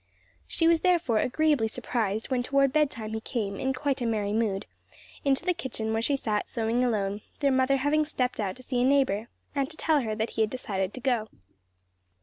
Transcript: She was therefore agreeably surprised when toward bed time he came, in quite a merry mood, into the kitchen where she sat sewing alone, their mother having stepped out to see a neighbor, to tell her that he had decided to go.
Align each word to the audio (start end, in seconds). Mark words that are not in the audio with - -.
She 0.47 0.67
was 0.67 0.81
therefore 0.81 1.19
agreeably 1.19 1.67
surprised 1.67 2.31
when 2.31 2.41
toward 2.41 2.73
bed 2.73 2.89
time 2.89 3.13
he 3.13 3.21
came, 3.21 3.59
in 3.59 3.71
quite 3.71 4.01
a 4.01 4.07
merry 4.07 4.33
mood, 4.33 4.65
into 5.23 5.45
the 5.45 5.53
kitchen 5.53 5.93
where 5.93 6.01
she 6.01 6.17
sat 6.17 6.49
sewing 6.49 6.83
alone, 6.83 7.21
their 7.39 7.51
mother 7.51 7.77
having 7.77 8.03
stepped 8.05 8.39
out 8.39 8.55
to 8.55 8.63
see 8.63 8.81
a 8.81 8.83
neighbor, 8.83 9.27
to 9.55 9.77
tell 9.77 10.01
her 10.01 10.15
that 10.15 10.31
he 10.31 10.41
had 10.41 10.49
decided 10.49 10.95
to 10.95 11.01
go. 11.01 11.27